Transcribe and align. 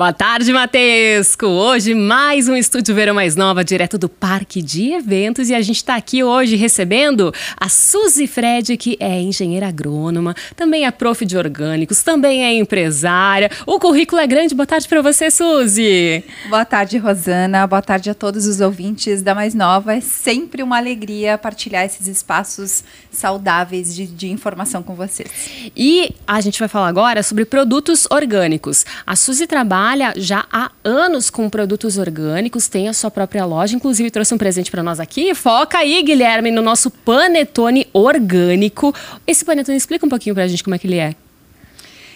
Boa 0.00 0.14
tarde, 0.14 0.50
Matesco! 0.50 1.44
Hoje 1.44 1.94
mais 1.94 2.48
um 2.48 2.56
Estúdio 2.56 2.94
Verão 2.94 3.14
Mais 3.14 3.36
Nova, 3.36 3.62
direto 3.62 3.98
do 3.98 4.08
Parque 4.08 4.62
de 4.62 4.92
Eventos. 4.94 5.50
E 5.50 5.54
a 5.54 5.60
gente 5.60 5.76
está 5.76 5.94
aqui 5.94 6.24
hoje 6.24 6.56
recebendo 6.56 7.30
a 7.54 7.68
Suzy 7.68 8.26
Fred, 8.26 8.78
que 8.78 8.96
é 8.98 9.20
engenheira 9.20 9.68
agrônoma, 9.68 10.34
também 10.56 10.86
é 10.86 10.90
prof 10.90 11.26
de 11.26 11.36
orgânicos, 11.36 12.02
também 12.02 12.42
é 12.42 12.54
empresária. 12.54 13.50
O 13.66 13.78
currículo 13.78 14.22
é 14.22 14.26
grande. 14.26 14.54
Boa 14.54 14.66
tarde 14.66 14.88
para 14.88 15.02
você, 15.02 15.30
Suzy! 15.30 16.24
Boa 16.48 16.64
tarde, 16.64 16.96
Rosana. 16.96 17.66
Boa 17.66 17.82
tarde 17.82 18.08
a 18.08 18.14
todos 18.14 18.46
os 18.46 18.58
ouvintes 18.62 19.20
da 19.20 19.34
Mais 19.34 19.54
Nova. 19.54 19.94
É 19.94 20.00
sempre 20.00 20.62
uma 20.62 20.78
alegria 20.78 21.36
partilhar 21.36 21.84
esses 21.84 22.06
espaços 22.06 22.82
saudáveis 23.12 23.94
de, 23.94 24.06
de 24.06 24.30
informação 24.30 24.82
com 24.82 24.94
vocês. 24.94 25.28
E 25.76 26.14
a 26.26 26.40
gente 26.40 26.58
vai 26.58 26.68
falar 26.70 26.88
agora 26.88 27.22
sobre 27.22 27.44
produtos 27.44 28.06
orgânicos. 28.10 28.86
A 29.06 29.14
Suzy 29.14 29.46
trabalha 29.46 29.89
trabalha 29.90 30.12
já 30.16 30.46
há 30.52 30.70
anos 30.84 31.30
com 31.30 31.50
produtos 31.50 31.98
orgânicos, 31.98 32.68
tem 32.68 32.88
a 32.88 32.92
sua 32.92 33.10
própria 33.10 33.44
loja, 33.44 33.74
inclusive 33.74 34.10
trouxe 34.10 34.32
um 34.32 34.38
presente 34.38 34.70
para 34.70 34.82
nós 34.82 35.00
aqui. 35.00 35.34
Foca 35.34 35.78
aí, 35.78 36.00
Guilherme, 36.02 36.52
no 36.52 36.62
nosso 36.62 36.90
panetone 36.90 37.88
orgânico. 37.92 38.94
Esse 39.26 39.44
panetone 39.44 39.76
explica 39.76 40.06
um 40.06 40.08
pouquinho 40.08 40.34
para 40.34 40.44
a 40.44 40.48
gente 40.48 40.62
como 40.62 40.76
é 40.76 40.78
que 40.78 40.86
ele 40.86 40.98
é. 40.98 41.14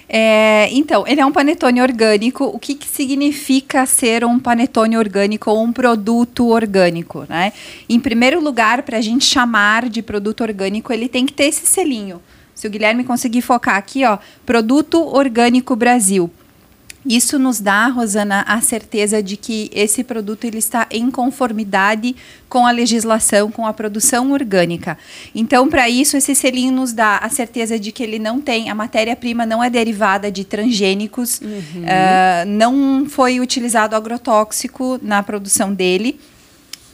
É, 0.09 0.69
então, 0.71 1.05
ele 1.07 1.21
é 1.21 1.27
um 1.27 1.33
panetone 1.33 1.81
orgânico. 1.83 2.45
O 2.45 2.61
que, 2.61 2.77
que 2.77 2.87
significa 2.87 3.85
ser 3.87 4.25
um 4.25 4.39
panetone 4.39 4.97
orgânico 4.97 5.51
ou 5.51 5.61
um 5.61 5.73
produto 5.73 6.47
orgânico? 6.49 7.27
Né? 7.29 7.53
Em 7.89 7.99
primeiro 7.99 8.41
lugar, 8.41 8.83
para 8.83 8.99
a 8.99 9.01
gente 9.01 9.25
chamar 9.25 9.89
de 9.89 10.01
produto 10.01 10.43
orgânico, 10.43 10.93
ele 10.93 11.09
tem 11.09 11.27
que 11.27 11.33
ter 11.33 11.47
esse 11.47 11.67
selinho. 11.67 12.23
Se 12.55 12.69
o 12.69 12.71
Guilherme 12.71 13.03
conseguir 13.03 13.43
focar 13.43 13.77
aqui, 13.77 14.05
ó, 14.05 14.19
Produto 14.47 15.03
Orgânico 15.03 15.75
Brasil. 15.75 16.31
Isso 17.07 17.39
nos 17.39 17.61
dá, 17.61 17.87
Rosana, 17.89 18.45
a 18.47 18.61
certeza 18.61 19.23
de 19.23 19.37
que 19.37 19.71
esse 19.75 20.03
produto 20.03 20.45
ele 20.45 20.59
está 20.59 20.87
em 20.91 21.11
conformidade 21.11 22.17
com 22.49 22.67
a 22.67 22.71
legislação, 22.71 23.51
com 23.51 23.67
a 23.67 23.73
produção 23.73 24.33
orgânica. 24.33 24.97
Então, 25.35 25.69
para 25.69 25.89
isso, 25.89 26.17
esse 26.17 26.35
selinho 26.35 26.73
nos 26.73 26.93
dá 26.93 27.19
a 27.19 27.29
certeza 27.29 27.79
de 27.79 27.93
que 27.93 28.03
ele 28.03 28.19
não 28.19 28.41
tem, 28.41 28.71
a 28.71 28.75
matéria-prima 28.75 29.45
não 29.45 29.63
é 29.63 29.69
derivada 29.69 30.31
de 30.31 30.45
transgênicos, 30.45 31.41
uhum. 31.41 31.83
uh, 31.83 32.47
não 32.47 33.07
foi 33.09 33.41
utilizado 33.41 33.95
agrotóxico 33.95 34.99
na 35.03 35.23
produção 35.23 35.73
dele 35.73 36.19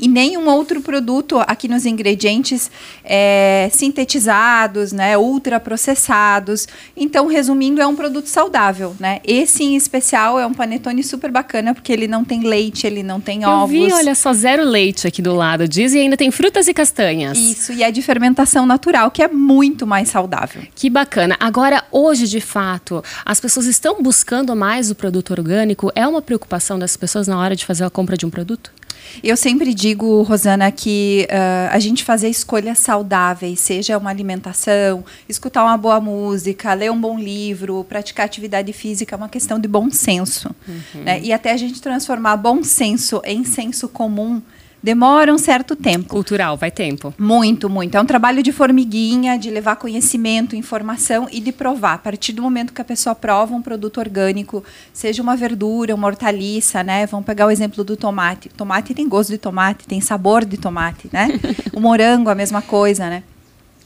e 0.00 0.08
nenhum 0.08 0.48
outro 0.48 0.80
produto 0.80 1.38
aqui 1.46 1.68
nos 1.68 1.84
ingredientes 1.86 2.70
é, 3.04 3.68
sintetizados, 3.72 4.92
né, 4.92 5.16
ultraprocessados. 5.18 6.66
Então, 6.96 7.26
resumindo, 7.26 7.80
é 7.80 7.86
um 7.86 7.94
produto 7.94 8.26
saudável, 8.26 8.96
né? 8.98 9.20
Esse 9.24 9.62
em 9.64 9.76
especial 9.76 10.38
é 10.38 10.46
um 10.46 10.54
panetone 10.54 11.02
super 11.02 11.30
bacana 11.30 11.74
porque 11.74 11.92
ele 11.92 12.08
não 12.08 12.24
tem 12.24 12.40
leite, 12.40 12.86
ele 12.86 13.02
não 13.02 13.20
tem 13.20 13.42
Eu 13.42 13.50
ovos. 13.50 13.70
Vi, 13.70 13.92
olha 13.92 14.14
só, 14.14 14.32
zero 14.32 14.64
leite 14.64 15.06
aqui 15.06 15.20
do 15.20 15.34
lado, 15.34 15.68
diz, 15.68 15.92
e 15.92 15.98
ainda 15.98 16.16
tem 16.16 16.30
frutas 16.30 16.66
e 16.68 16.74
castanhas. 16.74 17.36
Isso, 17.36 17.72
e 17.72 17.82
é 17.82 17.90
de 17.90 18.02
fermentação 18.02 18.64
natural, 18.64 19.10
que 19.10 19.22
é 19.22 19.28
muito 19.28 19.86
mais 19.86 20.08
saudável. 20.08 20.62
Que 20.74 20.88
bacana. 20.88 21.36
Agora, 21.38 21.84
hoje, 21.90 22.26
de 22.26 22.40
fato, 22.40 23.02
as 23.24 23.40
pessoas 23.40 23.66
estão 23.66 24.02
buscando 24.02 24.56
mais 24.56 24.90
o 24.90 24.94
produto 24.94 25.32
orgânico? 25.32 25.90
É 25.94 26.06
uma 26.06 26.22
preocupação 26.22 26.78
das 26.78 26.96
pessoas 26.96 27.26
na 27.26 27.38
hora 27.38 27.54
de 27.54 27.64
fazer 27.64 27.84
a 27.84 27.90
compra 27.90 28.16
de 28.16 28.24
um 28.24 28.30
produto? 28.30 28.72
Eu 29.22 29.36
sempre 29.36 29.74
digo, 29.74 30.22
Rosana, 30.22 30.70
que 30.70 31.26
uh, 31.30 31.68
a 31.70 31.78
gente 31.78 32.04
fazer 32.04 32.28
escolhas 32.28 32.78
saudáveis, 32.78 33.60
seja 33.60 33.98
uma 33.98 34.10
alimentação, 34.10 35.04
escutar 35.28 35.64
uma 35.64 35.76
boa 35.76 36.00
música, 36.00 36.72
ler 36.74 36.90
um 36.90 37.00
bom 37.00 37.18
livro, 37.18 37.84
praticar 37.88 38.26
atividade 38.26 38.72
física, 38.72 39.14
é 39.14 39.16
uma 39.16 39.28
questão 39.28 39.58
de 39.58 39.68
bom 39.68 39.90
senso. 39.90 40.54
Uhum. 40.66 41.02
Né? 41.02 41.20
E 41.20 41.32
até 41.32 41.52
a 41.52 41.56
gente 41.56 41.80
transformar 41.80 42.36
bom 42.36 42.62
senso 42.62 43.20
em 43.24 43.44
senso 43.44 43.88
comum 43.88 44.40
demora 44.82 45.32
um 45.32 45.38
certo 45.38 45.76
tempo. 45.76 46.08
Cultural, 46.08 46.56
vai 46.56 46.70
tempo. 46.70 47.14
Muito, 47.18 47.68
muito. 47.68 47.96
É 47.96 48.00
um 48.00 48.04
trabalho 48.04 48.42
de 48.42 48.52
formiguinha, 48.52 49.38
de 49.38 49.50
levar 49.50 49.76
conhecimento, 49.76 50.56
informação 50.56 51.28
e 51.30 51.40
de 51.40 51.52
provar. 51.52 51.94
A 51.94 51.98
partir 51.98 52.32
do 52.32 52.42
momento 52.42 52.72
que 52.72 52.80
a 52.80 52.84
pessoa 52.84 53.14
prova 53.14 53.54
um 53.54 53.62
produto 53.62 53.98
orgânico, 53.98 54.64
seja 54.92 55.22
uma 55.22 55.36
verdura, 55.36 55.94
uma 55.94 56.06
hortaliça, 56.06 56.82
né? 56.82 57.06
Vamos 57.06 57.26
pegar 57.26 57.46
o 57.46 57.50
exemplo 57.50 57.84
do 57.84 57.96
tomate. 57.96 58.48
Tomate 58.48 58.94
tem 58.94 59.08
gosto 59.08 59.30
de 59.30 59.38
tomate, 59.38 59.86
tem 59.86 60.00
sabor 60.00 60.44
de 60.44 60.56
tomate, 60.56 61.08
né? 61.12 61.28
o 61.72 61.80
morango, 61.80 62.30
a 62.30 62.34
mesma 62.34 62.62
coisa, 62.62 63.08
né? 63.08 63.22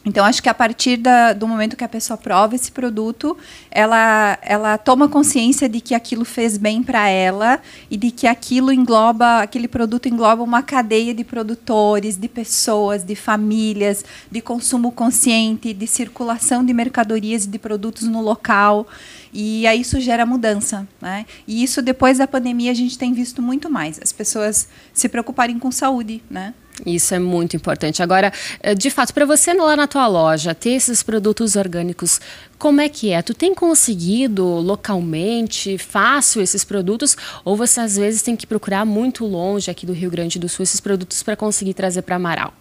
Então, 0.06 0.24
acho 0.24 0.42
que 0.42 0.50
a 0.50 0.54
partir 0.54 0.98
da, 0.98 1.32
do 1.32 1.48
momento 1.48 1.76
que 1.76 1.84
a 1.84 1.88
pessoa 1.88 2.16
prova 2.18 2.54
esse 2.54 2.70
produto, 2.70 3.36
ela, 3.70 4.38
ela 4.42 4.76
toma 4.76 5.08
consciência 5.08 5.66
de 5.66 5.80
que 5.80 5.94
aquilo 5.94 6.26
fez 6.26 6.58
bem 6.58 6.82
para 6.82 7.08
ela 7.08 7.58
e 7.90 7.96
de 7.96 8.10
que 8.10 8.26
aquilo 8.26 8.70
engloba, 8.70 9.40
aquele 9.40 9.66
produto 9.66 10.06
engloba 10.06 10.42
uma 10.42 10.62
cadeia 10.62 11.14
de 11.14 11.24
produtores, 11.24 12.16
de 12.16 12.28
pessoas, 12.28 13.02
de 13.02 13.16
famílias, 13.16 14.04
de 14.30 14.42
consumo 14.42 14.92
consciente, 14.92 15.72
de 15.72 15.86
circulação 15.86 16.62
de 16.62 16.74
mercadorias 16.74 17.46
e 17.46 17.48
de 17.48 17.58
produtos 17.58 18.06
no 18.06 18.20
local. 18.20 18.86
E 19.32 19.66
aí 19.66 19.80
isso 19.80 19.98
gera 20.00 20.26
mudança. 20.26 20.86
Né? 21.00 21.24
E 21.48 21.62
isso, 21.62 21.80
depois 21.80 22.18
da 22.18 22.26
pandemia, 22.26 22.70
a 22.70 22.74
gente 22.74 22.98
tem 22.98 23.14
visto 23.14 23.40
muito 23.40 23.70
mais. 23.70 23.98
As 24.02 24.12
pessoas 24.12 24.68
se 24.92 25.08
preocuparem 25.08 25.58
com 25.58 25.72
saúde, 25.72 26.22
né? 26.30 26.52
Isso 26.84 27.14
é 27.14 27.18
muito 27.18 27.56
importante. 27.56 28.02
Agora, 28.02 28.32
eh, 28.60 28.74
de 28.74 28.90
fato, 28.90 29.14
para 29.14 29.24
você 29.24 29.52
lá 29.54 29.76
na 29.76 29.86
tua 29.86 30.06
loja 30.06 30.54
ter 30.54 30.70
esses 30.70 31.02
produtos 31.02 31.54
orgânicos, 31.56 32.20
como 32.58 32.80
é 32.80 32.88
que 32.88 33.10
é? 33.10 33.22
Tu 33.22 33.34
tem 33.34 33.54
conseguido 33.54 34.44
localmente, 34.44 35.78
fácil 35.78 36.42
esses 36.42 36.64
produtos, 36.64 37.16
ou 37.44 37.56
você 37.56 37.80
às 37.80 37.96
vezes 37.96 38.22
tem 38.22 38.34
que 38.34 38.46
procurar 38.46 38.84
muito 38.84 39.24
longe 39.24 39.70
aqui 39.70 39.86
do 39.86 39.92
Rio 39.92 40.10
Grande 40.10 40.38
do 40.38 40.48
Sul 40.48 40.64
esses 40.64 40.80
produtos 40.80 41.22
para 41.22 41.36
conseguir 41.36 41.74
trazer 41.74 42.02
para 42.02 42.16
Amaral? 42.16 42.52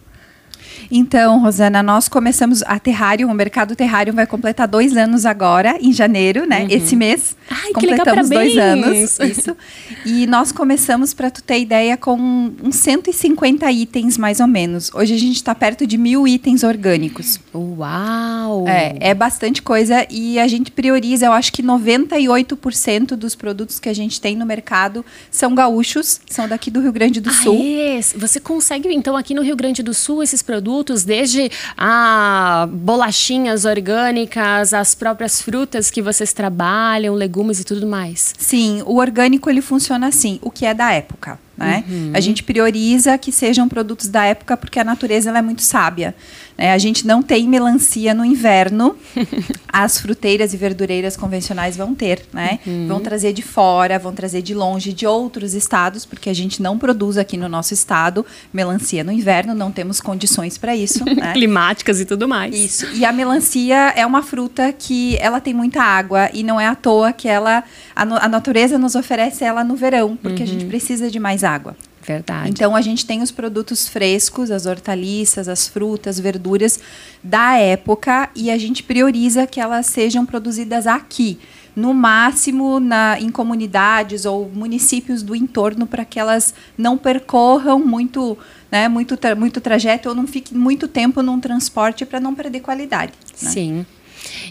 Então, 0.91 1.41
Rosana, 1.41 1.81
nós 1.81 2.07
começamos 2.07 2.61
a 2.63 2.77
Terrário, 2.79 3.27
o 3.27 3.33
mercado 3.33 3.75
Terrário 3.75 4.13
vai 4.13 4.27
completar 4.27 4.67
dois 4.67 4.95
anos 4.95 5.25
agora, 5.25 5.77
em 5.79 5.91
janeiro, 5.91 6.45
né? 6.45 6.61
Uhum. 6.61 6.67
Esse 6.69 6.95
mês. 6.95 7.35
Ai, 7.49 7.71
completamos 7.73 8.29
legal, 8.29 8.43
dois 8.43 8.57
anos. 8.57 9.19
Isso. 9.19 9.57
E 10.05 10.27
nós 10.27 10.51
começamos, 10.51 11.13
para 11.13 11.31
tu 11.31 11.41
ter 11.41 11.59
ideia, 11.59 11.97
com 11.97 12.51
uns 12.61 12.75
150 12.75 13.71
itens, 13.71 14.17
mais 14.17 14.39
ou 14.39 14.47
menos. 14.47 14.91
Hoje 14.93 15.13
a 15.13 15.17
gente 15.17 15.35
está 15.35 15.55
perto 15.55 15.87
de 15.87 15.97
mil 15.97 16.27
itens 16.27 16.63
orgânicos. 16.63 17.39
Uau! 17.53 18.67
É, 18.67 18.95
é 18.99 19.13
bastante 19.13 19.61
coisa 19.61 20.05
e 20.09 20.39
a 20.39 20.47
gente 20.47 20.71
prioriza, 20.71 21.25
eu 21.25 21.31
acho 21.31 21.51
que 21.51 21.63
98% 21.63 23.15
dos 23.15 23.35
produtos 23.35 23.79
que 23.79 23.89
a 23.89 23.93
gente 23.93 24.19
tem 24.19 24.35
no 24.35 24.45
mercado 24.45 25.05
são 25.31 25.55
gaúchos, 25.55 26.21
são 26.29 26.47
daqui 26.47 26.69
do 26.69 26.81
Rio 26.81 26.91
Grande 26.91 27.19
do 27.19 27.31
Sul. 27.31 27.59
Ah, 27.59 27.97
é? 27.97 28.01
Você 28.01 28.39
consegue, 28.39 28.89
então, 28.93 29.15
aqui 29.15 29.33
no 29.33 29.41
Rio 29.41 29.55
Grande 29.55 29.81
do 29.81 29.93
Sul, 29.93 30.21
esses 30.21 30.41
produtos 30.41 30.52
produtos, 30.53 31.03
desde 31.03 31.49
a 31.75 32.67
bolachinhas 32.71 33.65
orgânicas, 33.65 34.71
as 34.71 34.93
próprias 34.93 35.41
frutas 35.41 35.89
que 35.89 35.99
vocês 35.99 36.31
trabalham, 36.31 37.15
legumes 37.15 37.59
e 37.59 37.63
tudo 37.63 37.87
mais? 37.87 38.35
Sim, 38.37 38.83
o 38.85 38.97
orgânico 38.97 39.49
ele 39.49 39.63
funciona 39.63 40.05
assim, 40.07 40.37
o 40.43 40.51
que 40.51 40.67
é 40.67 40.73
da 40.75 40.91
época. 40.91 41.39
Né? 41.55 41.83
Uhum. 41.87 42.11
A 42.13 42.19
gente 42.19 42.41
prioriza 42.41 43.17
que 43.17 43.31
sejam 43.31 43.69
produtos 43.69 44.07
da 44.07 44.25
época 44.25 44.57
porque 44.57 44.79
a 44.79 44.83
natureza 44.83 45.29
ela 45.29 45.39
é 45.39 45.41
muito 45.41 45.61
sábia. 45.61 46.15
Né? 46.57 46.73
A 46.73 46.77
gente 46.77 47.05
não 47.05 47.21
tem 47.21 47.47
melancia 47.47 48.13
no 48.13 48.25
inverno, 48.25 48.95
as 49.71 49.99
fruteiras 49.99 50.53
e 50.53 50.57
verdureiras 50.57 51.15
convencionais 51.15 51.77
vão 51.77 51.93
ter, 51.93 52.23
né? 52.31 52.59
Uhum. 52.65 52.87
Vão 52.87 52.99
trazer 52.99 53.33
de 53.33 53.41
fora, 53.41 53.97
vão 53.97 54.13
trazer 54.13 54.41
de 54.41 54.53
longe, 54.53 54.93
de 54.93 55.05
outros 55.05 55.53
estados, 55.53 56.05
porque 56.05 56.29
a 56.29 56.33
gente 56.33 56.61
não 56.61 56.77
produz 56.77 57.17
aqui 57.17 57.37
no 57.37 57.49
nosso 57.49 57.73
estado 57.73 58.25
melancia 58.51 59.03
no 59.03 59.11
inverno, 59.11 59.53
não 59.53 59.71
temos 59.71 59.99
condições 59.99 60.57
para 60.57 60.75
isso. 60.75 61.03
Né? 61.13 61.31
Climáticas 61.33 61.99
e 61.99 62.05
tudo 62.05 62.27
mais. 62.27 62.55
Isso. 62.55 62.87
E 62.95 63.05
a 63.05 63.11
melancia 63.11 63.93
é 63.95 64.03
uma 64.03 64.23
fruta 64.23 64.73
que 64.73 65.15
ela 65.17 65.39
tem 65.39 65.53
muita 65.53 65.81
água 65.81 66.27
e 66.33 66.43
não 66.43 66.59
é 66.59 66.65
à 66.65 66.73
toa 66.73 67.13
que 67.13 67.27
ela 67.27 67.63
a, 67.95 68.01
a 68.01 68.27
natureza 68.27 68.79
nos 68.79 68.95
oferece 68.95 69.43
ela 69.43 69.63
no 69.63 69.75
verão, 69.75 70.17
porque 70.17 70.41
uhum. 70.41 70.49
a 70.49 70.51
gente 70.51 70.63
uhum. 70.63 70.69
precisa 70.69 71.11
de 71.11 71.19
mais 71.19 71.42
água. 71.43 71.75
Verdade. 72.05 72.49
Então 72.49 72.75
a 72.75 72.81
gente 72.81 73.05
tem 73.05 73.21
os 73.21 73.31
produtos 73.31 73.87
frescos, 73.87 74.51
as 74.51 74.65
hortaliças, 74.65 75.47
as 75.47 75.67
frutas, 75.67 76.19
verduras 76.19 76.79
da 77.23 77.57
época 77.57 78.29
e 78.35 78.51
a 78.51 78.57
gente 78.57 78.83
prioriza 78.83 79.47
que 79.47 79.59
elas 79.59 79.85
sejam 79.85 80.25
produzidas 80.25 80.85
aqui, 80.85 81.39
no 81.73 81.93
máximo 81.93 82.79
na, 82.79 83.17
em 83.19 83.29
comunidades 83.29 84.25
ou 84.25 84.49
municípios 84.53 85.23
do 85.23 85.33
entorno 85.33 85.87
para 85.87 86.03
que 86.03 86.19
elas 86.19 86.53
não 86.77 86.97
percorram 86.97 87.79
muito, 87.79 88.37
né, 88.69 88.89
muito, 88.89 89.15
tra 89.15 89.33
muito 89.33 89.61
trajeto 89.61 90.09
ou 90.09 90.15
não 90.15 90.27
fique 90.27 90.53
muito 90.53 90.89
tempo 90.89 91.23
num 91.23 91.39
transporte 91.39 92.05
para 92.05 92.19
não 92.19 92.35
perder 92.35 92.59
qualidade. 92.59 93.13
Né? 93.41 93.49
Sim. 93.49 93.85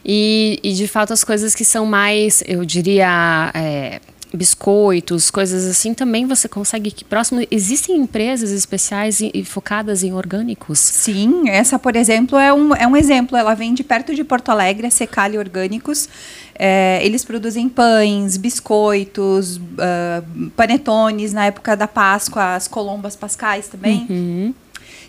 E, 0.04 0.58
e, 0.62 0.72
de 0.72 0.86
fato 0.86 1.12
as 1.12 1.22
coisas 1.22 1.54
que 1.54 1.64
são 1.64 1.86
mais, 1.86 2.42
eu 2.46 2.64
diria, 2.64 3.50
é, 3.54 4.00
biscoitos, 4.34 5.30
coisas 5.30 5.66
assim, 5.66 5.94
também 5.94 6.26
você 6.26 6.48
consegue 6.48 6.90
que 6.90 7.04
próximo 7.04 7.46
existem 7.50 7.96
empresas 7.96 8.50
especiais 8.50 9.20
e, 9.20 9.30
e, 9.34 9.44
focadas 9.44 10.02
em 10.02 10.12
orgânicos? 10.12 10.78
Sim, 10.78 11.48
essa, 11.48 11.78
por 11.78 11.96
exemplo, 11.96 12.38
é 12.38 12.52
um, 12.52 12.74
é 12.74 12.86
um 12.86 12.96
exemplo. 12.96 13.36
Ela 13.36 13.54
vem 13.54 13.74
de 13.74 13.84
perto 13.84 14.14
de 14.14 14.24
Porto 14.24 14.50
Alegre, 14.50 14.86
a 14.86 14.90
Secale 14.90 15.38
Orgânicos. 15.38 16.08
É, 16.54 17.00
eles 17.04 17.24
produzem 17.24 17.68
pães, 17.68 18.36
biscoitos, 18.36 19.56
uh, 19.56 20.50
panetones 20.56 21.32
na 21.32 21.46
época 21.46 21.76
da 21.76 21.88
Páscoa, 21.88 22.54
as 22.54 22.68
colombas 22.68 23.16
pascais 23.16 23.68
também. 23.68 24.06
Uhum. 24.08 24.54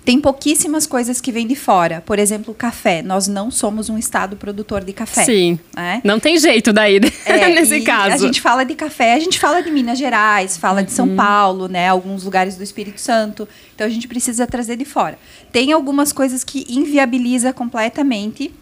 Tem 0.05 0.19
pouquíssimas 0.19 0.85
coisas 0.85 1.21
que 1.21 1.31
vêm 1.31 1.47
de 1.47 1.55
fora. 1.55 2.03
Por 2.05 2.19
exemplo, 2.19 2.53
café. 2.53 3.01
Nós 3.01 3.27
não 3.27 3.49
somos 3.49 3.89
um 3.89 3.97
estado 3.97 4.35
produtor 4.35 4.83
de 4.83 4.91
café. 4.91 5.23
Sim. 5.23 5.59
Né? 5.75 6.01
Não 6.03 6.19
tem 6.19 6.37
jeito 6.37 6.73
daí, 6.73 6.99
é, 7.25 7.49
nesse 7.55 7.81
caso. 7.81 8.13
A 8.13 8.17
gente 8.17 8.41
fala 8.41 8.65
de 8.65 8.75
café, 8.75 9.13
a 9.13 9.19
gente 9.19 9.39
fala 9.39 9.61
de 9.61 9.71
Minas 9.71 9.97
Gerais, 9.97 10.57
fala 10.57 10.79
uhum. 10.79 10.85
de 10.85 10.91
São 10.91 11.07
uhum. 11.07 11.15
Paulo, 11.15 11.67
né? 11.67 11.87
Alguns 11.87 12.23
lugares 12.23 12.57
do 12.57 12.63
Espírito 12.63 12.99
Santo. 12.99 13.47
Então 13.73 13.87
a 13.87 13.89
gente 13.89 14.07
precisa 14.07 14.45
trazer 14.45 14.75
de 14.75 14.85
fora. 14.85 15.17
Tem 15.51 15.71
algumas 15.71 16.11
coisas 16.11 16.43
que 16.43 16.65
inviabiliza 16.67 17.53
completamente 17.53 18.53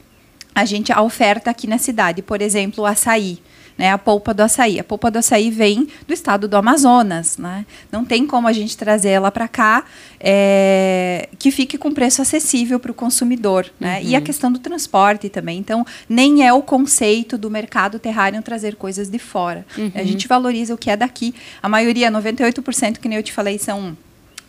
a 0.54 0.66
gente 0.66 0.92
a 0.92 1.02
oferta 1.02 1.50
aqui 1.50 1.66
na 1.66 1.78
cidade. 1.78 2.22
Por 2.22 2.42
exemplo, 2.42 2.84
o 2.84 2.88
açaí 2.88 3.40
né, 3.78 3.92
a 3.92 3.98
polpa 3.98 4.34
do 4.34 4.42
açaí. 4.42 4.80
A 4.80 4.84
polpa 4.84 5.10
do 5.10 5.20
açaí 5.20 5.50
vem 5.50 5.88
do 6.08 6.14
estado 6.14 6.48
do 6.48 6.56
Amazonas. 6.56 7.38
Né? 7.38 7.66
Não 7.92 8.06
tem 8.06 8.26
como 8.28 8.48
a 8.48 8.54
gente 8.54 8.78
trazer 8.78 9.10
ela 9.10 9.32
para 9.32 9.48
cá 9.48 9.86
é, 10.20 11.30
que 11.40 11.52
fique 11.52 11.78
com 11.78 11.92
preço 11.92 12.22
acessível 12.22 12.80
para 12.80 12.92
o 12.92 12.94
consumidor. 12.94 13.68
Né? 13.80 14.00
Uhum. 14.00 14.08
E 14.08 14.16
a 14.16 14.20
uhum. 14.20 14.24
questão 14.24 14.52
do 14.52 14.60
transporte 14.60 15.30
também. 15.30 15.58
Então, 15.58 15.86
nem 16.08 16.46
é 16.46 16.54
o 16.54 16.62
conceito 16.62 17.38
do 17.38 17.50
mercado 17.50 17.98
terrário 17.98 18.42
trazer 18.42 18.76
coisas 18.76 19.10
de 19.10 19.20
fora. 19.20 19.66
Uhum. 19.78 19.92
A 19.96 20.04
gente 20.04 20.28
valoriza 20.28 20.74
o 20.74 20.78
que 20.78 20.90
é 20.90 20.98
daqui. 20.98 21.34
A 21.62 21.70
maioria, 21.70 22.12
98%, 22.12 22.98
que 22.98 23.08
nem 23.08 23.18
eu 23.18 23.24
te 23.24 23.32
falei, 23.32 23.58
são 23.58 23.96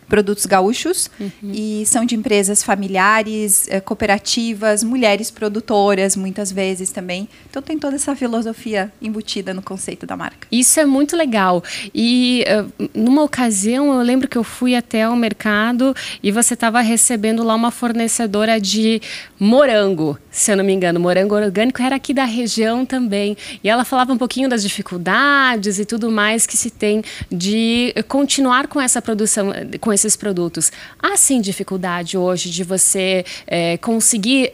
produtos 0.07 0.45
gaúchos 0.45 1.09
uhum. 1.19 1.31
e 1.43 1.85
são 1.85 2.05
de 2.05 2.15
empresas 2.15 2.63
familiares, 2.63 3.67
eh, 3.69 3.79
cooperativas, 3.79 4.83
mulheres 4.83 5.31
produtoras, 5.31 6.15
muitas 6.15 6.51
vezes 6.51 6.91
também. 6.91 7.27
Então 7.49 7.61
tem 7.61 7.77
toda 7.77 7.95
essa 7.95 8.15
filosofia 8.15 8.91
embutida 9.01 9.53
no 9.53 9.61
conceito 9.61 10.05
da 10.05 10.15
marca. 10.15 10.47
Isso 10.51 10.79
é 10.79 10.85
muito 10.85 11.15
legal. 11.15 11.63
E 11.93 12.43
uh, 12.47 12.89
numa 12.93 13.23
ocasião 13.23 13.93
eu 13.93 14.01
lembro 14.01 14.27
que 14.27 14.37
eu 14.37 14.43
fui 14.43 14.75
até 14.75 15.07
o 15.07 15.15
mercado 15.15 15.95
e 16.21 16.31
você 16.31 16.53
estava 16.53 16.81
recebendo 16.81 17.43
lá 17.43 17.55
uma 17.55 17.71
fornecedora 17.71 18.59
de 18.59 19.01
morango, 19.39 20.17
se 20.31 20.51
eu 20.51 20.57
não 20.57 20.63
me 20.63 20.73
engano, 20.73 20.99
morango 20.99 21.35
orgânico 21.35 21.81
era 21.81 21.95
aqui 21.95 22.13
da 22.13 22.25
região 22.25 22.85
também. 22.85 23.35
E 23.63 23.69
ela 23.69 23.83
falava 23.83 24.13
um 24.13 24.17
pouquinho 24.17 24.49
das 24.49 24.63
dificuldades 24.63 25.79
e 25.79 25.85
tudo 25.85 26.11
mais 26.11 26.45
que 26.45 26.57
se 26.57 26.69
tem 26.69 27.03
de 27.31 27.93
continuar 28.07 28.67
com 28.67 28.79
essa 28.79 29.01
produção, 29.01 29.51
com 29.79 29.91
esses 30.03 30.15
produtos. 30.15 30.71
Há 31.01 31.15
sim 31.17 31.41
dificuldade 31.41 32.17
hoje 32.17 32.49
de 32.49 32.63
você 32.63 33.25
é, 33.47 33.77
conseguir 33.77 34.53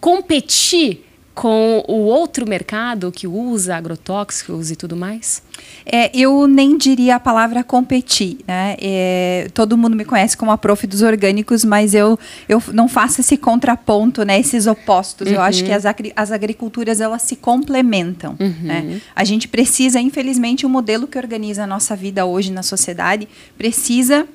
competir 0.00 1.04
com 1.40 1.82
o 1.88 2.04
outro 2.04 2.46
mercado 2.46 3.10
que 3.10 3.26
usa 3.26 3.74
agrotóxicos 3.74 4.70
e 4.70 4.76
tudo 4.76 4.94
mais? 4.94 5.42
É, 5.86 6.10
eu 6.14 6.46
nem 6.46 6.76
diria 6.76 7.16
a 7.16 7.20
palavra 7.20 7.64
competir. 7.64 8.38
Né? 8.46 8.76
É, 8.78 9.48
todo 9.54 9.74
mundo 9.74 9.96
me 9.96 10.04
conhece 10.04 10.36
como 10.36 10.50
a 10.50 10.58
prof 10.58 10.86
dos 10.86 11.00
orgânicos, 11.00 11.64
mas 11.64 11.94
eu, 11.94 12.18
eu 12.46 12.62
não 12.74 12.88
faço 12.88 13.22
esse 13.22 13.38
contraponto, 13.38 14.22
né, 14.22 14.38
esses 14.38 14.66
opostos. 14.66 15.28
Uhum. 15.28 15.34
Eu 15.34 15.40
acho 15.40 15.64
que 15.64 15.70
uhum. 15.70 15.76
as, 15.76 15.84
as 16.14 16.30
agriculturas 16.30 17.00
elas 17.00 17.22
se 17.22 17.36
complementam. 17.36 18.36
Uhum. 18.38 18.54
Né? 18.62 19.00
A 19.16 19.24
gente 19.24 19.48
precisa, 19.48 19.98
infelizmente, 19.98 20.66
o 20.66 20.68
modelo 20.68 21.06
que 21.06 21.16
organiza 21.16 21.64
a 21.64 21.66
nossa 21.66 21.96
vida 21.96 22.26
hoje 22.26 22.52
na 22.52 22.62
sociedade 22.62 23.26
precisa 23.56 24.26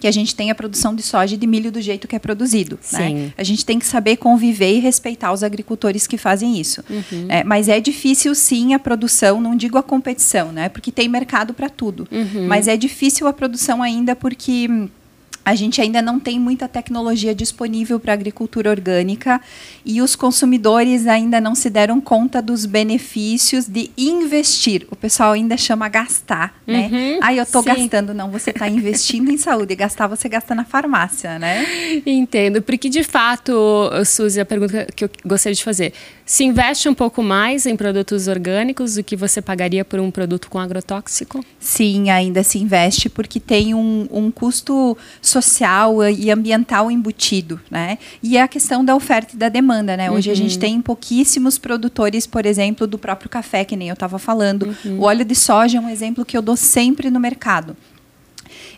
que 0.00 0.06
a 0.06 0.10
gente 0.10 0.34
tenha 0.34 0.54
produção 0.54 0.94
de 0.94 1.02
soja 1.02 1.34
e 1.34 1.38
de 1.38 1.46
milho 1.46 1.70
do 1.72 1.80
jeito 1.80 2.06
que 2.06 2.16
é 2.16 2.18
produzido. 2.18 2.78
Né? 2.92 3.32
A 3.36 3.42
gente 3.42 3.64
tem 3.64 3.78
que 3.78 3.86
saber 3.86 4.16
conviver 4.16 4.76
e 4.76 4.78
respeitar 4.78 5.32
os 5.32 5.42
agricultores 5.42 6.06
que 6.06 6.18
fazem 6.18 6.58
isso. 6.58 6.84
Uhum. 6.90 7.26
É, 7.28 7.44
mas 7.44 7.68
é 7.68 7.80
difícil 7.80 8.34
sim 8.34 8.74
a 8.74 8.78
produção, 8.78 9.40
não 9.40 9.56
digo 9.56 9.78
a 9.78 9.82
competição, 9.82 10.52
né? 10.52 10.68
Porque 10.68 10.92
tem 10.92 11.08
mercado 11.08 11.54
para 11.54 11.68
tudo. 11.68 12.06
Uhum. 12.10 12.46
Mas 12.46 12.68
é 12.68 12.76
difícil 12.76 13.26
a 13.26 13.32
produção 13.32 13.82
ainda 13.82 14.14
porque 14.14 14.68
a 15.44 15.54
gente 15.54 15.80
ainda 15.80 16.00
não 16.00 16.18
tem 16.18 16.40
muita 16.40 16.66
tecnologia 16.66 17.34
disponível 17.34 18.00
para 18.00 18.12
a 18.12 18.14
agricultura 18.14 18.70
orgânica 18.70 19.40
e 19.84 20.00
os 20.00 20.16
consumidores 20.16 21.06
ainda 21.06 21.40
não 21.40 21.54
se 21.54 21.68
deram 21.68 22.00
conta 22.00 22.40
dos 22.40 22.64
benefícios 22.64 23.66
de 23.66 23.90
investir. 23.96 24.86
O 24.90 24.96
pessoal 24.96 25.32
ainda 25.32 25.56
chama 25.56 25.88
gastar, 25.88 26.54
né? 26.66 26.88
Uhum, 26.90 27.18
ah, 27.22 27.34
eu 27.34 27.42
estou 27.42 27.62
gastando. 27.62 28.14
Não, 28.14 28.30
você 28.30 28.50
está 28.50 28.68
investindo 28.68 29.30
em 29.30 29.36
saúde. 29.36 29.74
E 29.74 29.76
gastar, 29.84 30.06
você 30.06 30.28
gasta 30.28 30.54
na 30.54 30.64
farmácia, 30.64 31.38
né? 31.38 32.02
Entendo. 32.06 32.62
Porque, 32.62 32.88
de 32.88 33.04
fato, 33.04 33.90
Suzy, 34.06 34.40
a 34.40 34.46
pergunta 34.46 34.86
que 34.94 35.04
eu 35.04 35.10
gostaria 35.24 35.54
de 35.54 35.64
fazer. 35.64 35.92
Se 36.26 36.42
investe 36.42 36.88
um 36.88 36.94
pouco 36.94 37.22
mais 37.22 37.66
em 37.66 37.76
produtos 37.76 38.28
orgânicos 38.28 38.94
do 38.94 39.04
que 39.04 39.14
você 39.14 39.42
pagaria 39.42 39.84
por 39.84 40.00
um 40.00 40.10
produto 40.10 40.48
com 40.48 40.58
agrotóxico? 40.58 41.44
Sim, 41.60 42.08
ainda 42.10 42.42
se 42.42 42.58
investe 42.58 43.10
porque 43.10 43.38
tem 43.38 43.74
um, 43.74 44.08
um 44.10 44.30
custo 44.30 44.96
social 45.20 46.02
e 46.08 46.30
ambiental 46.30 46.90
embutido, 46.90 47.60
né? 47.70 47.98
E 48.22 48.38
é 48.38 48.42
a 48.42 48.48
questão 48.48 48.82
da 48.82 48.96
oferta 48.96 49.34
e 49.34 49.38
da 49.38 49.50
demanda, 49.50 49.98
né? 49.98 50.10
Hoje 50.10 50.30
uhum. 50.30 50.32
a 50.32 50.36
gente 50.36 50.54
uhum. 50.54 50.60
tem 50.60 50.80
pouquíssimos 50.80 51.58
produtores, 51.58 52.26
por 52.26 52.46
exemplo, 52.46 52.86
do 52.86 52.98
próprio 52.98 53.28
café, 53.28 53.62
que 53.62 53.76
nem 53.76 53.88
eu 53.88 53.94
estava 53.94 54.18
falando. 54.18 54.74
Uhum. 54.84 55.00
O 55.00 55.02
óleo 55.02 55.26
de 55.26 55.34
soja 55.34 55.76
é 55.76 55.80
um 55.80 55.90
exemplo 55.90 56.24
que 56.24 56.36
eu 56.36 56.42
dou 56.42 56.56
sempre 56.56 57.10
no 57.10 57.20
mercado. 57.20 57.76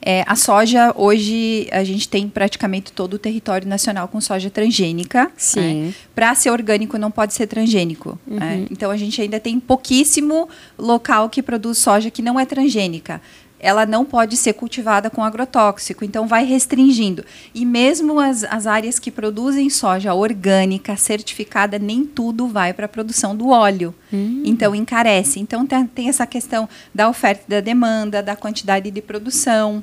É, 0.00 0.24
a 0.26 0.36
soja, 0.36 0.92
hoje, 0.96 1.68
a 1.72 1.82
gente 1.84 2.08
tem 2.08 2.28
praticamente 2.28 2.92
todo 2.92 3.14
o 3.14 3.18
território 3.18 3.68
nacional 3.68 4.08
com 4.08 4.20
soja 4.20 4.50
transgênica. 4.50 5.30
Sim. 5.36 5.86
Né? 5.86 5.94
Para 6.14 6.34
ser 6.34 6.50
orgânico, 6.50 6.98
não 6.98 7.10
pode 7.10 7.34
ser 7.34 7.46
transgênico. 7.46 8.18
Né? 8.26 8.34
Uhum. 8.34 8.38
Né? 8.38 8.66
Então, 8.70 8.90
a 8.90 8.96
gente 8.96 9.20
ainda 9.20 9.40
tem 9.40 9.58
pouquíssimo 9.58 10.48
local 10.78 11.28
que 11.28 11.42
produz 11.42 11.78
soja 11.78 12.10
que 12.10 12.22
não 12.22 12.38
é 12.38 12.44
transgênica 12.44 13.20
ela 13.58 13.86
não 13.86 14.04
pode 14.04 14.36
ser 14.36 14.52
cultivada 14.52 15.08
com 15.08 15.24
agrotóxico, 15.24 16.04
então 16.04 16.26
vai 16.26 16.44
restringindo. 16.44 17.24
E 17.54 17.64
mesmo 17.64 18.20
as, 18.20 18.44
as 18.44 18.66
áreas 18.66 18.98
que 18.98 19.10
produzem 19.10 19.70
soja 19.70 20.14
orgânica 20.14 20.96
certificada, 20.96 21.78
nem 21.78 22.04
tudo 22.04 22.46
vai 22.46 22.72
para 22.72 22.86
a 22.86 22.88
produção 22.88 23.34
do 23.34 23.48
óleo. 23.48 23.94
Hum. 24.12 24.42
Então 24.44 24.74
encarece. 24.74 25.40
Então 25.40 25.66
tem, 25.66 25.86
tem 25.86 26.08
essa 26.08 26.26
questão 26.26 26.68
da 26.94 27.08
oferta 27.08 27.44
e 27.46 27.50
da 27.50 27.60
demanda, 27.60 28.22
da 28.22 28.36
quantidade 28.36 28.90
de 28.90 29.02
produção 29.02 29.82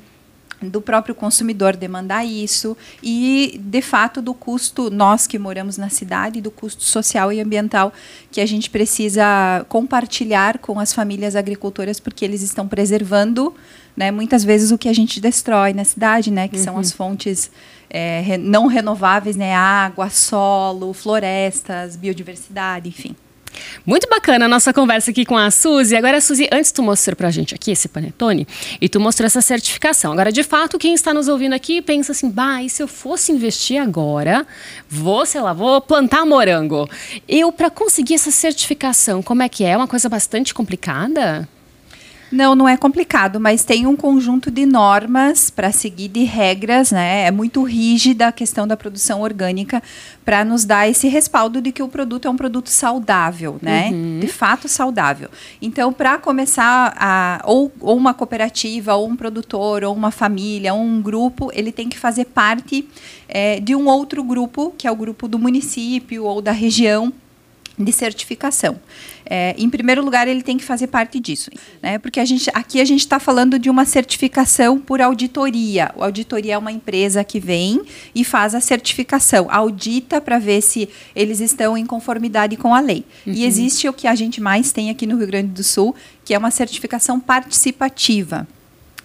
do 0.68 0.80
próprio 0.80 1.14
consumidor 1.14 1.76
demandar 1.76 2.24
isso 2.24 2.76
e, 3.02 3.60
de 3.62 3.82
fato, 3.82 4.20
do 4.20 4.34
custo, 4.34 4.90
nós 4.90 5.26
que 5.26 5.38
moramos 5.38 5.76
na 5.76 5.88
cidade, 5.88 6.40
do 6.40 6.50
custo 6.50 6.82
social 6.82 7.32
e 7.32 7.40
ambiental 7.40 7.92
que 8.30 8.40
a 8.40 8.46
gente 8.46 8.70
precisa 8.70 9.64
compartilhar 9.68 10.58
com 10.58 10.78
as 10.78 10.92
famílias 10.92 11.36
agricultoras, 11.36 12.00
porque 12.00 12.24
eles 12.24 12.42
estão 12.42 12.66
preservando, 12.66 13.54
né, 13.96 14.10
muitas 14.10 14.44
vezes, 14.44 14.70
o 14.70 14.78
que 14.78 14.88
a 14.88 14.92
gente 14.92 15.20
destrói 15.20 15.72
na 15.72 15.84
cidade, 15.84 16.30
né, 16.30 16.48
que 16.48 16.56
uhum. 16.56 16.64
são 16.64 16.78
as 16.78 16.90
uhum. 16.90 16.96
fontes 16.96 17.50
é, 17.88 18.36
não 18.38 18.66
renováveis, 18.66 19.36
né, 19.36 19.54
água, 19.54 20.10
solo, 20.10 20.92
florestas, 20.92 21.96
biodiversidade, 21.96 22.88
enfim. 22.88 23.14
Muito 23.84 24.08
bacana 24.08 24.46
a 24.46 24.48
nossa 24.48 24.72
conversa 24.72 25.10
aqui 25.10 25.24
com 25.24 25.36
a 25.36 25.50
Suzy. 25.50 25.96
Agora, 25.96 26.20
Suzy, 26.20 26.48
antes 26.52 26.72
tu 26.72 26.82
mostrou 26.82 27.16
pra 27.16 27.30
gente 27.30 27.54
aqui 27.54 27.70
esse 27.70 27.88
panetone 27.88 28.46
e 28.80 28.88
tu 28.88 28.98
mostrou 28.98 29.26
essa 29.26 29.40
certificação. 29.40 30.12
Agora, 30.12 30.32
de 30.32 30.42
fato, 30.42 30.78
quem 30.78 30.94
está 30.94 31.12
nos 31.12 31.28
ouvindo 31.28 31.52
aqui 31.52 31.82
pensa 31.82 32.12
assim, 32.12 32.30
bah, 32.30 32.62
e 32.62 32.70
se 32.70 32.82
eu 32.82 32.88
fosse 32.88 33.32
investir 33.32 33.80
agora, 33.80 34.46
vou, 34.88 35.26
sei 35.26 35.40
lá, 35.40 35.52
vou 35.52 35.80
plantar 35.80 36.24
morango. 36.24 36.88
Eu, 37.28 37.52
para 37.52 37.70
conseguir 37.70 38.14
essa 38.14 38.30
certificação, 38.30 39.22
como 39.22 39.42
é 39.42 39.48
que 39.48 39.64
é? 39.64 39.70
É 39.70 39.76
uma 39.76 39.88
coisa 39.88 40.08
bastante 40.08 40.54
complicada? 40.54 41.48
Não, 42.34 42.56
não 42.56 42.68
é 42.68 42.76
complicado, 42.76 43.38
mas 43.38 43.62
tem 43.62 43.86
um 43.86 43.94
conjunto 43.94 44.50
de 44.50 44.66
normas 44.66 45.50
para 45.50 45.70
seguir, 45.70 46.08
de 46.08 46.24
regras, 46.24 46.90
né? 46.90 47.26
É 47.26 47.30
muito 47.30 47.62
rígida 47.62 48.26
a 48.26 48.32
questão 48.32 48.66
da 48.66 48.76
produção 48.76 49.20
orgânica 49.20 49.80
para 50.24 50.44
nos 50.44 50.64
dar 50.64 50.88
esse 50.88 51.06
respaldo 51.06 51.62
de 51.62 51.70
que 51.70 51.80
o 51.80 51.88
produto 51.88 52.26
é 52.26 52.30
um 52.30 52.36
produto 52.36 52.70
saudável, 52.70 53.56
né? 53.62 53.90
Uhum. 53.92 54.18
De 54.18 54.26
fato 54.26 54.68
saudável. 54.68 55.28
Então, 55.62 55.92
para 55.92 56.18
começar 56.18 56.92
a 56.98 57.40
ou, 57.44 57.70
ou 57.80 57.96
uma 57.96 58.12
cooperativa, 58.12 58.94
ou 58.94 59.08
um 59.08 59.14
produtor, 59.14 59.84
ou 59.84 59.94
uma 59.94 60.10
família, 60.10 60.74
ou 60.74 60.80
um 60.80 61.00
grupo, 61.00 61.50
ele 61.54 61.70
tem 61.70 61.88
que 61.88 61.96
fazer 61.98 62.24
parte 62.24 62.88
é, 63.28 63.60
de 63.60 63.76
um 63.76 63.86
outro 63.86 64.24
grupo, 64.24 64.74
que 64.76 64.88
é 64.88 64.90
o 64.90 64.96
grupo 64.96 65.28
do 65.28 65.38
município 65.38 66.24
ou 66.24 66.42
da 66.42 66.52
região 66.52 67.12
de 67.78 67.92
certificação. 67.92 68.78
É, 69.26 69.54
em 69.56 69.68
primeiro 69.70 70.04
lugar, 70.04 70.28
ele 70.28 70.42
tem 70.42 70.58
que 70.58 70.64
fazer 70.64 70.86
parte 70.86 71.18
disso, 71.18 71.50
né? 71.82 71.98
Porque 71.98 72.20
a 72.20 72.24
gente, 72.24 72.50
aqui 72.52 72.80
a 72.80 72.84
gente 72.84 73.00
está 73.00 73.18
falando 73.18 73.58
de 73.58 73.70
uma 73.70 73.84
certificação 73.84 74.78
por 74.78 75.00
auditoria. 75.00 75.90
A 75.98 76.04
auditoria 76.04 76.54
é 76.54 76.58
uma 76.58 76.70
empresa 76.70 77.24
que 77.24 77.40
vem 77.40 77.82
e 78.14 78.22
faz 78.22 78.54
a 78.54 78.60
certificação, 78.60 79.48
audita 79.50 80.20
para 80.20 80.38
ver 80.38 80.60
se 80.60 80.88
eles 81.16 81.40
estão 81.40 81.76
em 81.76 81.86
conformidade 81.86 82.56
com 82.56 82.74
a 82.74 82.80
lei. 82.80 83.04
Uhum. 83.26 83.32
E 83.32 83.44
existe 83.44 83.88
o 83.88 83.92
que 83.92 84.06
a 84.06 84.14
gente 84.14 84.40
mais 84.40 84.72
tem 84.72 84.90
aqui 84.90 85.06
no 85.06 85.16
Rio 85.16 85.26
Grande 85.26 85.48
do 85.48 85.64
Sul, 85.64 85.94
que 86.24 86.34
é 86.34 86.38
uma 86.38 86.50
certificação 86.50 87.18
participativa. 87.18 88.46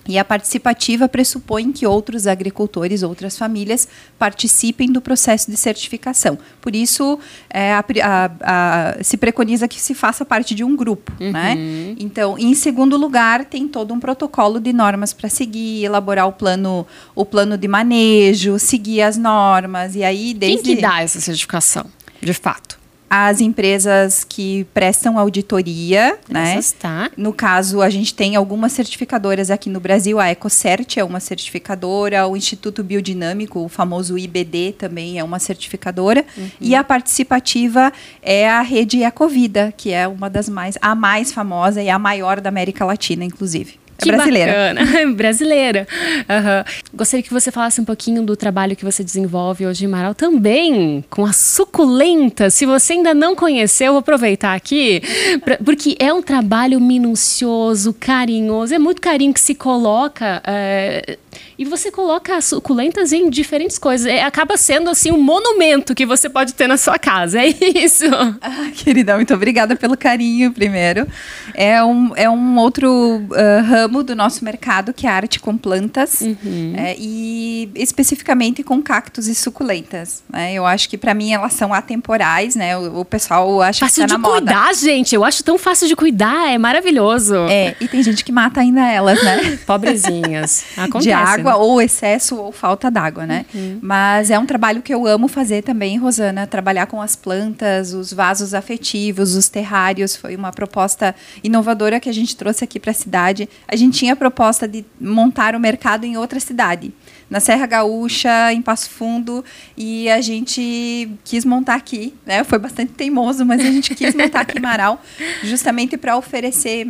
E 0.09 0.17
a 0.17 0.25
participativa 0.25 1.07
pressupõe 1.07 1.71
que 1.71 1.85
outros 1.85 2.25
agricultores, 2.25 3.03
outras 3.03 3.37
famílias 3.37 3.87
participem 4.17 4.91
do 4.91 4.99
processo 4.99 5.51
de 5.51 5.55
certificação. 5.55 6.35
Por 6.59 6.75
isso, 6.75 7.19
é, 7.47 7.73
a, 7.73 7.85
a, 8.03 8.31
a, 8.41 9.03
se 9.03 9.17
preconiza 9.17 9.67
que 9.67 9.79
se 9.79 9.93
faça 9.93 10.25
parte 10.25 10.55
de 10.55 10.63
um 10.63 10.75
grupo. 10.75 11.13
Uhum. 11.21 11.31
Né? 11.31 11.55
Então, 11.99 12.39
em 12.39 12.55
segundo 12.55 12.97
lugar, 12.97 13.45
tem 13.45 13.67
todo 13.67 13.93
um 13.93 13.99
protocolo 13.99 14.59
de 14.59 14.73
normas 14.73 15.13
para 15.13 15.29
seguir, 15.29 15.85
elaborar 15.85 16.27
o 16.27 16.31
plano, 16.31 16.87
o 17.13 17.23
plano 17.23 17.55
de 17.55 17.67
manejo, 17.67 18.57
seguir 18.57 19.03
as 19.03 19.15
normas. 19.15 19.95
E 19.95 20.03
aí, 20.03 20.33
desde... 20.33 20.63
Quem 20.63 20.75
que 20.75 20.81
dá 20.81 21.03
essa 21.03 21.19
certificação, 21.19 21.85
de 22.19 22.33
fato? 22.33 22.78
As 23.09 23.41
empresas 23.41 24.23
que 24.23 24.65
prestam 24.73 25.17
auditoria, 25.17 26.17
Essas, 26.29 26.73
né? 26.73 26.79
Tá. 26.79 27.11
No 27.17 27.33
caso, 27.33 27.81
a 27.81 27.89
gente 27.89 28.13
tem 28.13 28.35
algumas 28.35 28.71
certificadoras 28.71 29.49
aqui 29.49 29.69
no 29.69 29.79
Brasil, 29.79 30.19
a 30.19 30.29
EcoCert 30.29 30.97
é 30.97 31.03
uma 31.03 31.19
certificadora, 31.19 32.27
o 32.27 32.37
Instituto 32.37 32.83
Biodinâmico, 32.83 33.59
o 33.59 33.69
famoso 33.69 34.17
IBD 34.17 34.75
também 34.77 35.17
é 35.17 35.23
uma 35.23 35.39
certificadora, 35.39 36.23
uhum. 36.37 36.49
e 36.61 36.75
a 36.75 36.83
participativa 36.83 37.91
é 38.21 38.47
a 38.47 38.61
rede 38.61 39.03
Ecovida, 39.03 39.73
que 39.75 39.91
é 39.91 40.07
uma 40.07 40.29
das 40.29 40.47
mais 40.47 40.77
a 40.81 40.93
mais 40.93 41.31
famosa 41.31 41.81
e 41.81 41.89
a 41.89 41.97
maior 41.97 42.39
da 42.39 42.49
América 42.49 42.85
Latina, 42.85 43.25
inclusive. 43.25 43.79
É 43.99 44.03
que 44.03 44.11
brasileira. 44.11 44.73
Bacana. 44.75 45.11
brasileira. 45.13 45.87
Uhum. 46.17 46.79
Gostaria 46.93 47.23
que 47.23 47.33
você 47.33 47.51
falasse 47.51 47.81
um 47.81 47.85
pouquinho 47.85 48.23
do 48.23 48.35
trabalho 48.35 48.75
que 48.75 48.85
você 48.85 49.03
desenvolve 49.03 49.65
hoje 49.65 49.85
em 49.85 49.87
Marau, 49.87 50.15
também 50.15 51.03
com 51.09 51.25
a 51.25 51.33
suculenta. 51.33 52.49
Se 52.49 52.65
você 52.65 52.93
ainda 52.93 53.13
não 53.13 53.35
conheceu, 53.35 53.87
eu 53.87 53.93
vou 53.93 53.99
aproveitar 53.99 54.53
aqui, 54.53 55.01
pra, 55.43 55.57
porque 55.57 55.95
é 55.99 56.13
um 56.13 56.21
trabalho 56.21 56.79
minucioso, 56.79 57.93
carinhoso, 57.99 58.73
é 58.73 58.79
muito 58.79 59.01
carinho 59.01 59.33
que 59.33 59.41
se 59.41 59.53
coloca. 59.53 60.41
É, 60.45 61.17
e 61.57 61.65
você 61.65 61.91
coloca 61.91 62.39
suculentas 62.39 63.11
em 63.11 63.29
diferentes 63.29 63.77
coisas. 63.77 64.07
É, 64.07 64.23
acaba 64.23 64.55
sendo 64.55 64.89
assim 64.89 65.11
um 65.11 65.21
monumento 65.21 65.93
que 65.93 66.05
você 66.05 66.29
pode 66.29 66.53
ter 66.53 66.67
na 66.67 66.77
sua 66.77 66.97
casa. 66.97 67.39
É 67.39 67.47
isso. 67.75 68.05
Ah, 68.41 68.71
querida, 68.73 69.15
muito 69.15 69.33
obrigada 69.33 69.75
pelo 69.75 69.97
carinho, 69.97 70.53
primeiro. 70.53 71.05
É 71.53 71.83
um, 71.83 72.13
é 72.15 72.29
um 72.29 72.57
outro 72.57 73.17
uh, 73.17 73.88
ramo 73.89 74.03
do 74.03 74.15
nosso 74.15 74.45
mercado 74.45 74.93
que 74.93 75.07
é 75.07 75.09
a 75.09 75.13
arte 75.15 75.39
com 75.39 75.57
plantas. 75.57 76.21
Uhum. 76.21 76.73
É, 76.77 76.95
e 76.97 77.69
especificamente 77.75 78.63
com 78.63 78.81
cactos 78.81 79.27
e 79.27 79.35
suculentas. 79.35 80.23
Né? 80.29 80.53
Eu 80.53 80.65
acho 80.65 80.87
que 80.87 80.97
para 80.97 81.13
mim 81.13 81.33
elas 81.33 81.53
são 81.53 81.73
atemporais, 81.73 82.55
né? 82.55 82.77
O, 82.77 82.99
o 82.99 83.05
pessoal 83.05 83.61
acha 83.61 83.85
fácil 83.85 84.03
que 84.03 84.09
tá 84.09 84.17
de 84.17 84.23
cuidar, 84.23 84.67
moda. 84.67 84.73
gente. 84.73 85.15
Eu 85.15 85.25
acho 85.25 85.43
tão 85.43 85.57
fácil 85.57 85.87
de 85.87 85.95
cuidar. 85.95 86.51
É 86.51 86.57
maravilhoso. 86.57 87.35
É, 87.49 87.75
e 87.81 87.87
tem 87.87 88.01
gente 88.03 88.23
que 88.23 88.31
mata 88.31 88.61
ainda 88.61 88.85
elas, 88.87 89.21
né? 89.23 89.57
Pobrezinhas. 89.65 90.65
Acontece. 90.77 91.07
De 91.07 91.11
água 91.11 91.39
água, 91.39 91.55
ou 91.57 91.81
excesso 91.81 92.35
ou 92.35 92.51
falta 92.51 92.91
d'água, 92.91 93.25
né? 93.25 93.45
Uhum. 93.53 93.79
Mas 93.81 94.29
é 94.29 94.37
um 94.37 94.45
trabalho 94.45 94.81
que 94.81 94.93
eu 94.93 95.07
amo 95.07 95.27
fazer 95.27 95.63
também, 95.63 95.97
Rosana, 95.97 96.45
trabalhar 96.45 96.85
com 96.87 97.01
as 97.01 97.15
plantas, 97.15 97.93
os 97.93 98.13
vasos 98.13 98.53
afetivos, 98.53 99.35
os 99.35 99.49
terrários, 99.49 100.15
foi 100.15 100.35
uma 100.35 100.51
proposta 100.51 101.15
inovadora 101.43 101.99
que 101.99 102.09
a 102.09 102.13
gente 102.13 102.35
trouxe 102.35 102.63
aqui 102.63 102.79
para 102.79 102.91
a 102.91 102.93
cidade. 102.93 103.49
A 103.67 103.75
gente 103.79 103.97
tinha 103.97 104.13
a 104.13 104.15
proposta 104.15 104.67
de 104.67 104.85
montar 104.99 105.55
o 105.55 105.59
mercado 105.59 106.05
em 106.05 106.17
outra 106.17 106.39
cidade, 106.39 106.93
na 107.29 107.39
Serra 107.39 107.65
Gaúcha, 107.65 108.51
em 108.53 108.61
Passo 108.61 108.89
Fundo, 108.89 109.43
e 109.77 110.09
a 110.09 110.21
gente 110.21 111.09
quis 111.23 111.45
montar 111.45 111.75
aqui, 111.75 112.13
né? 112.25 112.43
Foi 112.43 112.59
bastante 112.59 112.93
teimoso, 112.93 113.45
mas 113.45 113.61
a 113.61 113.71
gente 113.71 113.95
quis 113.95 114.13
montar 114.13 114.41
aqui 114.41 114.57
em 114.57 114.61
Marau, 114.61 115.01
justamente 115.43 115.97
para 115.97 116.17
oferecer 116.17 116.87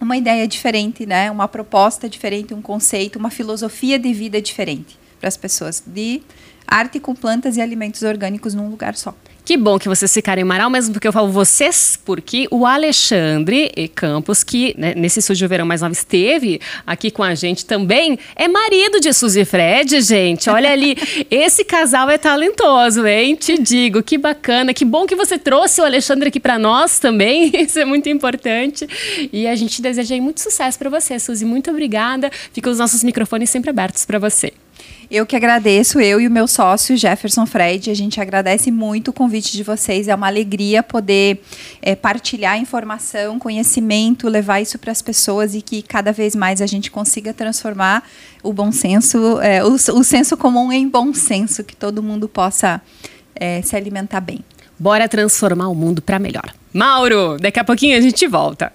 uma 0.00 0.16
ideia 0.16 0.46
diferente, 0.46 1.06
né? 1.06 1.30
Uma 1.30 1.48
proposta 1.48 2.08
diferente, 2.08 2.54
um 2.54 2.62
conceito, 2.62 3.18
uma 3.18 3.30
filosofia 3.30 3.98
de 3.98 4.12
vida 4.12 4.40
diferente 4.40 4.98
para 5.18 5.28
as 5.28 5.36
pessoas 5.36 5.82
de 5.86 6.22
arte 6.66 7.00
com 7.00 7.14
plantas 7.14 7.56
e 7.56 7.60
alimentos 7.60 8.02
orgânicos 8.02 8.54
num 8.54 8.68
lugar 8.68 8.94
só. 8.94 9.14
Que 9.44 9.58
bom 9.58 9.78
que 9.78 9.90
vocês 9.90 10.10
ficaram 10.10 10.40
em 10.40 10.44
Marau, 10.44 10.70
mesmo 10.70 10.94
porque 10.94 11.06
eu 11.06 11.12
falo 11.12 11.30
vocês, 11.30 11.98
porque 12.02 12.48
o 12.50 12.64
Alexandre 12.64 13.70
Campos, 13.94 14.42
que 14.42 14.74
né, 14.78 14.94
nesse 14.96 15.20
Sujo 15.20 15.46
Verão 15.46 15.66
Mais 15.66 15.82
Nova 15.82 15.92
esteve 15.92 16.58
aqui 16.86 17.10
com 17.10 17.22
a 17.22 17.34
gente 17.34 17.66
também, 17.66 18.18
é 18.34 18.48
marido 18.48 19.00
de 19.00 19.12
Suzy 19.12 19.44
Fred, 19.44 20.00
gente. 20.00 20.48
Olha 20.48 20.70
ali, 20.72 20.96
esse 21.30 21.62
casal 21.62 22.08
é 22.08 22.16
talentoso, 22.16 23.06
hein? 23.06 23.36
Te 23.36 23.58
digo, 23.58 24.02
que 24.02 24.16
bacana. 24.16 24.72
Que 24.72 24.84
bom 24.84 25.04
que 25.04 25.14
você 25.14 25.36
trouxe 25.36 25.82
o 25.82 25.84
Alexandre 25.84 26.28
aqui 26.28 26.40
para 26.40 26.58
nós 26.58 26.98
também, 26.98 27.50
isso 27.60 27.78
é 27.78 27.84
muito 27.84 28.08
importante. 28.08 28.88
E 29.30 29.46
a 29.46 29.54
gente 29.54 29.82
deseja 29.82 30.16
muito 30.22 30.40
sucesso 30.40 30.78
para 30.78 30.88
você, 30.88 31.18
Suzy. 31.18 31.44
Muito 31.44 31.70
obrigada. 31.70 32.30
Ficam 32.50 32.72
os 32.72 32.78
nossos 32.78 33.04
microfones 33.04 33.50
sempre 33.50 33.68
abertos 33.68 34.06
para 34.06 34.18
você. 34.18 34.54
Eu 35.14 35.24
que 35.24 35.36
agradeço, 35.36 36.00
eu 36.00 36.20
e 36.20 36.26
o 36.26 36.30
meu 36.30 36.48
sócio 36.48 36.96
Jefferson 36.96 37.46
Fred, 37.46 37.88
a 37.88 37.94
gente 37.94 38.20
agradece 38.20 38.72
muito 38.72 39.12
o 39.12 39.12
convite 39.12 39.52
de 39.52 39.62
vocês. 39.62 40.08
É 40.08 40.14
uma 40.16 40.26
alegria 40.26 40.82
poder 40.82 41.40
é, 41.80 41.94
partilhar 41.94 42.58
informação, 42.58 43.38
conhecimento, 43.38 44.28
levar 44.28 44.60
isso 44.60 44.76
para 44.76 44.90
as 44.90 45.00
pessoas 45.00 45.54
e 45.54 45.62
que 45.62 45.82
cada 45.82 46.10
vez 46.10 46.34
mais 46.34 46.60
a 46.60 46.66
gente 46.66 46.90
consiga 46.90 47.32
transformar 47.32 48.02
o 48.42 48.52
bom 48.52 48.72
senso, 48.72 49.40
é, 49.40 49.64
o, 49.64 49.74
o 49.74 50.02
senso 50.02 50.36
comum 50.36 50.72
em 50.72 50.88
bom 50.88 51.14
senso, 51.14 51.62
que 51.62 51.76
todo 51.76 52.02
mundo 52.02 52.28
possa 52.28 52.82
é, 53.36 53.62
se 53.62 53.76
alimentar 53.76 54.20
bem. 54.20 54.40
Bora 54.76 55.08
transformar 55.08 55.68
o 55.68 55.76
mundo 55.76 56.02
para 56.02 56.18
melhor. 56.18 56.52
Mauro, 56.72 57.36
daqui 57.40 57.60
a 57.60 57.64
pouquinho 57.64 57.96
a 57.96 58.00
gente 58.00 58.26
volta. 58.26 58.72